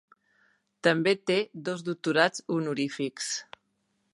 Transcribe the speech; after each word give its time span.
També 0.87 1.13
té 1.31 1.35
dos 1.69 1.83
doctorats 1.91 2.45
honorífics. 2.57 3.29